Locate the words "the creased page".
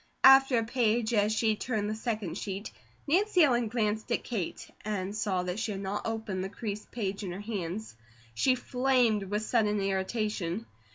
6.43-7.23